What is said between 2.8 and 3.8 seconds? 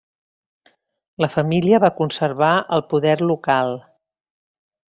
poder local.